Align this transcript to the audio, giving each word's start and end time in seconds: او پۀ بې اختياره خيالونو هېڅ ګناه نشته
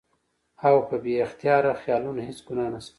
او 0.67 0.75
پۀ 0.87 0.95
بې 1.03 1.13
اختياره 1.25 1.71
خيالونو 1.81 2.21
هېڅ 2.27 2.39
ګناه 2.47 2.69
نشته 2.73 2.89